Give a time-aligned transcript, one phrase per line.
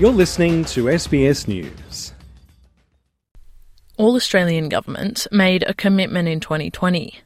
[0.00, 2.14] You're listening to SBS News.
[3.98, 7.20] All Australian governments made a commitment in 2020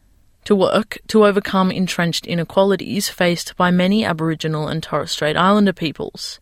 [0.47, 6.41] to work to overcome entrenched inequalities faced by many Aboriginal and Torres Strait Islander peoples.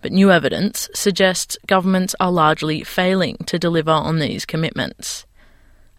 [0.00, 5.26] But new evidence suggests governments are largely failing to deliver on these commitments.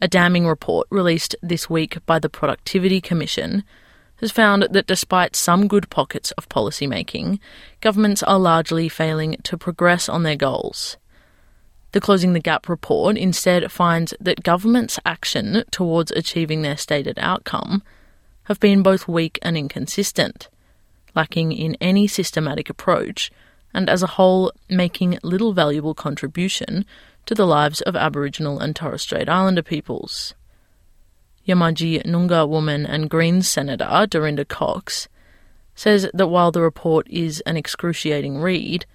[0.01, 3.63] A damning report released this week by the Productivity Commission
[4.17, 7.39] has found that despite some good pockets of policymaking,
[7.81, 10.97] governments are largely failing to progress on their goals.
[11.93, 17.83] The Closing the Gap report instead finds that governments' action towards achieving their stated outcome
[18.45, 20.49] have been both weak and inconsistent,
[21.15, 23.31] lacking in any systematic approach,
[23.73, 26.85] and as a whole making little valuable contribution
[27.25, 30.33] to the lives of Aboriginal and Torres Strait Islander peoples.
[31.47, 35.09] Yamatji Noongar woman and Greens Senator Dorinda Cox
[35.75, 38.85] says that while the report is an excruciating read,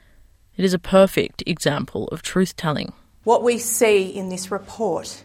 [0.57, 2.95] it is a perfect example of truth telling.
[3.24, 5.24] What we see in this report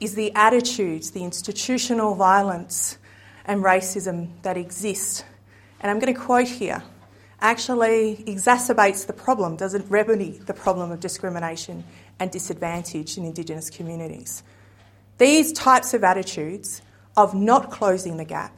[0.00, 2.96] is the attitudes, the institutional violence
[3.44, 5.24] and racism that exist.
[5.80, 6.82] And I'm going to quote here
[7.40, 11.84] actually exacerbates the problem, doesn't remedy the problem of discrimination
[12.18, 14.42] and disadvantage in Indigenous communities.
[15.18, 16.82] These types of attitudes
[17.16, 18.56] of not closing the gap,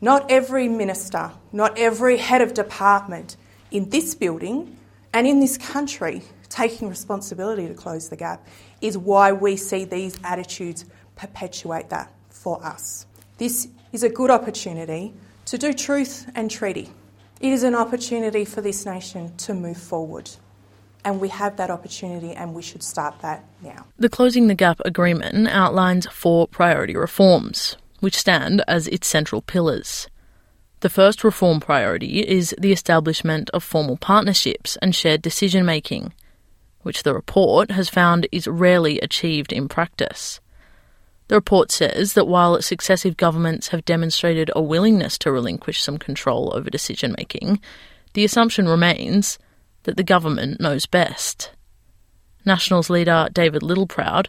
[0.00, 3.36] not every minister, not every head of department
[3.70, 4.76] in this building
[5.12, 8.46] and in this country taking responsibility to close the gap
[8.80, 10.84] is why we see these attitudes
[11.16, 13.06] perpetuate that for us.
[13.38, 15.12] This is a good opportunity
[15.46, 16.90] to do truth and treaty.
[17.40, 20.30] It is an opportunity for this nation to move forward.
[21.04, 23.86] And we have that opportunity and we should start that now.
[23.98, 30.08] The Closing the Gap agreement outlines four priority reforms, which stand as its central pillars.
[30.80, 36.14] The first reform priority is the establishment of formal partnerships and shared decision making,
[36.82, 40.40] which the report has found is rarely achieved in practice.
[41.28, 46.50] The report says that while successive governments have demonstrated a willingness to relinquish some control
[46.54, 47.60] over decision making,
[48.14, 49.38] the assumption remains
[49.84, 51.50] that the government knows best.
[52.44, 54.26] Nationals leader David Littleproud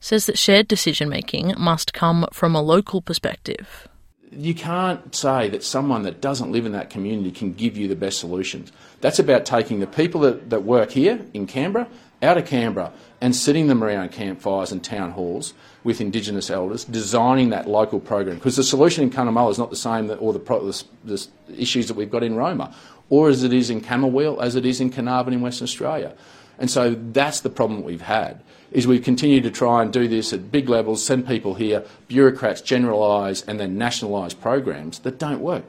[0.00, 3.88] says that shared decision making must come from a local perspective
[4.32, 7.96] you can't say that someone that doesn't live in that community can give you the
[7.96, 8.72] best solutions.
[9.00, 11.88] That's about taking the people that, that work here in Canberra
[12.20, 15.54] out of Canberra and sitting them around campfires and town halls
[15.84, 18.36] with Indigenous elders, designing that local program.
[18.36, 21.94] Because the solution in Cunnamulla is not the same that, the, the, the, issues that
[21.94, 22.74] we've got in Roma,
[23.10, 26.14] or as it is in Camooweal, as it is in Carnarvon in Western Australia.
[26.58, 30.32] And so that's the problem we've had is we continue to try and do this
[30.32, 35.64] at big levels, send people here, bureaucrats generalise and then nationalise programs that don't work.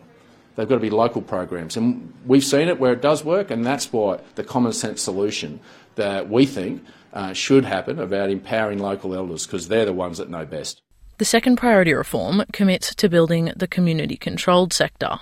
[0.55, 1.77] They've got to be local programs.
[1.77, 5.61] And we've seen it where it does work, and that's why the common sense solution
[5.95, 6.83] that we think
[7.13, 10.81] uh, should happen about empowering local elders because they're the ones that know best.
[11.17, 15.19] The second priority reform commits to building the community controlled sector,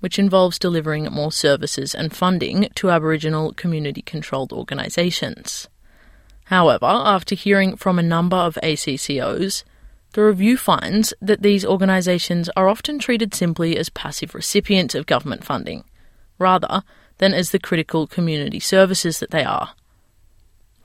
[0.00, 5.68] which involves delivering more services and funding to Aboriginal community controlled organisations.
[6.46, 9.64] However, after hearing from a number of ACCOs,
[10.12, 15.44] the review finds that these organisations are often treated simply as passive recipients of government
[15.44, 15.84] funding,
[16.38, 16.82] rather
[17.18, 19.74] than as the critical community services that they are.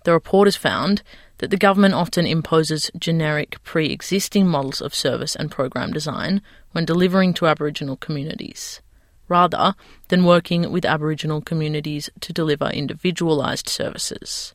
[0.04, 1.04] The report has found
[1.38, 6.86] that the government often imposes generic pre existing models of service and program design when
[6.86, 8.82] delivering to Aboriginal communities,
[9.32, 9.74] rather
[10.10, 14.54] than working with Aboriginal communities to deliver individualised services.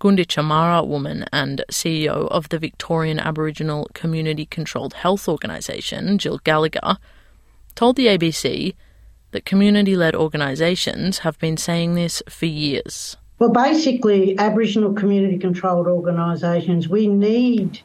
[0.00, 6.98] Gunditjmara woman and CEO of the Victorian Aboriginal Community Controlled Health Organisation, Jill Gallagher,
[7.74, 8.76] told the ABC
[9.32, 13.16] that community led organisations have been saying this for years.
[13.40, 17.80] Well, basically, Aboriginal community controlled organisations, we need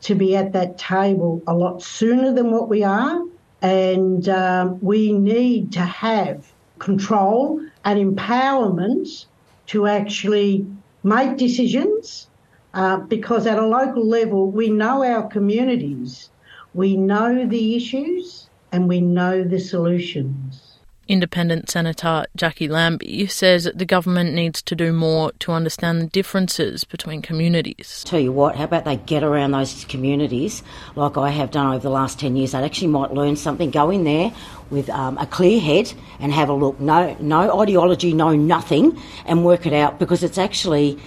[0.00, 3.20] to be at that table a lot sooner than what we are,
[3.62, 9.26] and um, we need to have control and empowerment
[9.66, 10.66] to actually
[11.04, 12.28] make decisions
[12.74, 16.30] uh, because at a local level we know our communities,
[16.74, 20.71] we know the issues and we know the solutions.
[21.08, 26.84] Independent Senator Jacqui Lambie says the government needs to do more to understand the differences
[26.84, 28.04] between communities.
[28.06, 30.62] Tell you what, how about they get around those communities
[30.94, 32.52] like I have done over the last 10 years?
[32.52, 34.32] They actually might learn something, go in there
[34.70, 36.78] with um, a clear head and have a look.
[36.80, 40.98] No, no ideology, no nothing, and work it out because it's actually.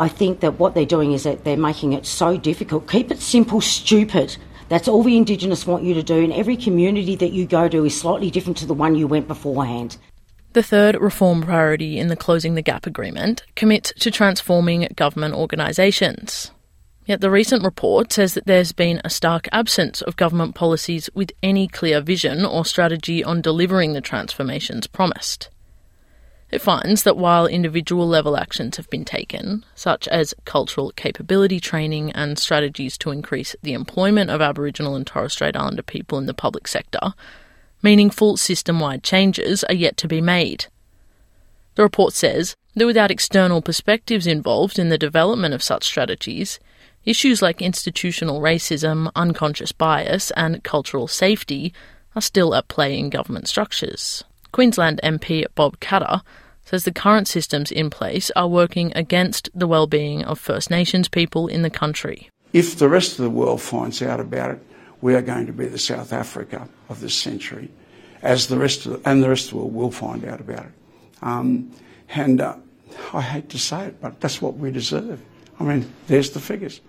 [0.00, 2.88] I think that what they're doing is that they're making it so difficult.
[2.88, 4.36] Keep it simple, stupid.
[4.68, 7.84] That's all the Indigenous want you to do, and every community that you go to
[7.84, 9.96] is slightly different to the one you went beforehand.
[10.52, 16.50] The third reform priority in the Closing the Gap agreement commits to transforming government organisations.
[17.06, 21.32] Yet the recent report says that there's been a stark absence of government policies with
[21.42, 25.48] any clear vision or strategy on delivering the transformations promised.
[26.50, 32.12] It finds that while individual level actions have been taken, such as cultural capability training
[32.12, 36.34] and strategies to increase the employment of Aboriginal and Torres Strait Islander people in the
[36.34, 37.12] public sector,
[37.82, 40.66] meaningful system wide changes are yet to be made.
[41.74, 46.58] The report says that without external perspectives involved in the development of such strategies,
[47.08, 51.72] Issues like institutional racism, unconscious bias, and cultural safety
[52.14, 54.24] are still at play in government structures.
[54.52, 56.22] Queensland MP Bob Katter
[56.64, 61.48] says the current systems in place are working against the well-being of First Nations people
[61.48, 62.30] in the country.
[62.52, 64.62] If the rest of the world finds out about it,
[65.00, 67.70] we are going to be the South Africa of this century,
[68.22, 70.66] as the rest of the, and the rest of the world will find out about
[70.66, 70.72] it.
[71.22, 71.72] Um,
[72.10, 72.56] and uh,
[73.12, 75.20] I hate to say it, but that's what we deserve.
[75.60, 76.80] I mean, there's the figures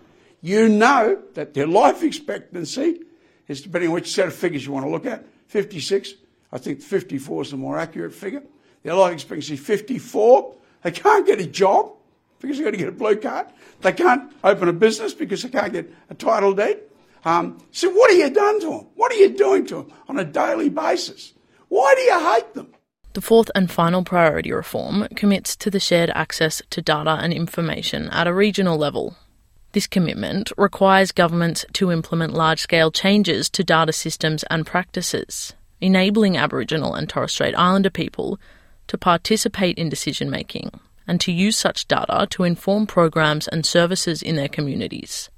[0.42, 3.02] you know that their life expectancy
[3.48, 6.14] is, depending on which set of figures you want to look at, 56.
[6.52, 8.44] I think 54 is the more accurate figure.
[8.84, 10.56] Their life expectancy is 54.
[10.84, 11.92] They can't get a job
[12.40, 13.48] because they've got to get a blue card.
[13.82, 16.80] They can't open a business because they can't get a title deed.
[17.26, 18.88] Um, so what have you done to them?
[18.96, 21.34] What are you doing to them on a daily basis?
[21.68, 22.74] Why do you hate them?
[23.14, 28.08] The fourth and final priority reform commits to the shared access to data and information
[28.10, 29.18] at a regional level
[29.72, 36.38] this commitment requires governments to implement large scale changes to data systems and practices, enabling
[36.38, 38.40] Aboriginal and Torres Strait Islander people
[38.88, 40.72] to participate in decision making
[41.08, 45.30] and to use such data to inform programs and services in their communities.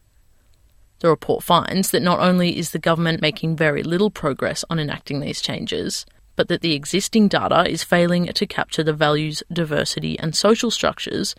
[0.99, 5.19] The report finds that not only is the government making very little progress on enacting
[5.19, 6.05] these changes,
[6.35, 11.35] but that the existing data is failing to capture the values, diversity, and social structures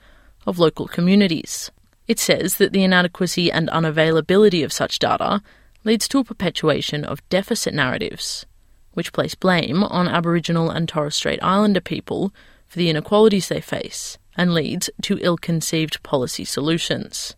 [0.46, 1.70] of local communities.
[2.08, 5.40] It says that the inadequacy and unavailability of such data
[5.84, 8.46] leads to a perpetuation of deficit narratives,
[8.94, 12.32] which place blame on Aboriginal and Torres Strait Islander people
[12.66, 17.34] for the inequalities they face and leads to ill conceived policy solutions.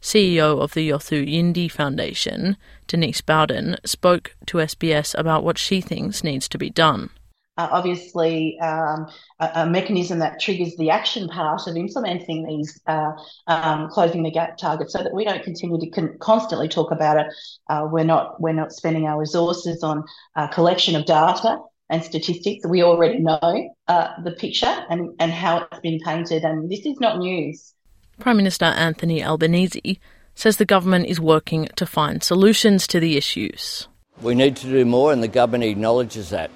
[0.00, 2.56] CEO of the Yothu Yindi Foundation,
[2.86, 7.10] Denise Bowden, spoke to SBS about what she thinks needs to be done
[7.56, 9.06] uh, obviously um,
[9.38, 13.12] a, a, mechanism that triggers the action part of implementing these uh,
[13.46, 17.16] um, closing the gap targets, so that we don't continue to con- constantly talk about
[17.16, 17.26] it.
[17.68, 20.02] Uh, we're not we're not spending our resources on
[20.36, 21.58] uh, collection of data
[21.90, 22.66] and statistics.
[22.66, 26.98] We already know uh, the picture and and how it's been painted, and this is
[26.98, 27.72] not news.
[28.18, 30.00] Prime Minister Anthony Albanese
[30.34, 33.86] says the government is working to find solutions to the issues.
[34.22, 36.50] We need to do more, and the government acknowledges that.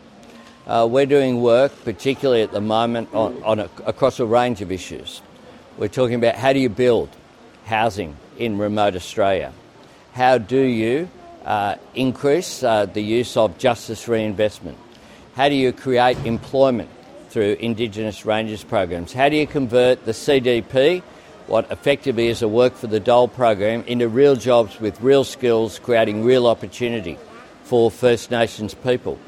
[0.69, 4.71] Uh, we're doing work, particularly at the moment, on, on a, across a range of
[4.71, 5.23] issues.
[5.79, 7.09] We're talking about how do you build
[7.65, 9.55] housing in remote Australia?
[10.13, 11.09] How do you
[11.47, 14.77] uh, increase uh, the use of justice reinvestment?
[15.37, 16.91] How do you create employment
[17.31, 19.15] through Indigenous Rangers programs?
[19.15, 21.01] How do you convert the CDP,
[21.47, 25.79] what effectively is a work for the dole program, into real jobs with real skills,
[25.79, 27.17] creating real opportunity
[27.63, 29.19] for First Nations people?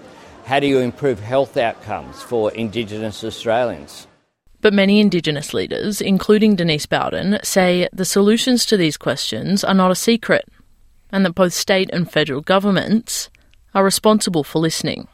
[0.44, 4.06] How do you improve health outcomes for Indigenous Australians?
[4.60, 9.90] But many Indigenous leaders, including Denise Bowden, say the solutions to these questions are not
[9.90, 10.46] a secret
[11.12, 13.30] and that both state and federal governments
[13.74, 15.08] are responsible for listening.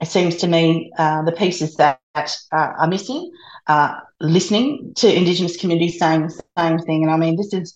[0.00, 3.30] It seems to me uh, the pieces that uh, are missing
[3.66, 7.02] uh, listening to Indigenous communities saying the same thing.
[7.02, 7.74] And I mean, this is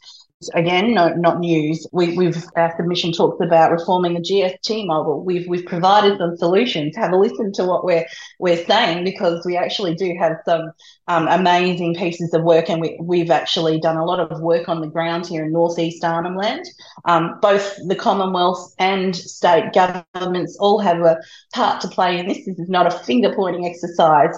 [0.54, 1.84] Again, no, not news.
[1.90, 5.24] We, have our submission talks about reforming the GST model.
[5.24, 6.94] We've we've provided some solutions.
[6.94, 8.06] Have a listen to what we're
[8.38, 10.70] we're saying because we actually do have some
[11.08, 14.80] um, amazing pieces of work, and we we've actually done a lot of work on
[14.80, 16.66] the ground here in northeast Arnhem Land.
[17.04, 21.18] Um, both the Commonwealth and state governments all have a
[21.52, 22.46] part to play in this.
[22.46, 24.36] This is not a finger pointing exercise.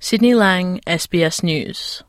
[0.00, 2.02] Sydney Lang, SBS News.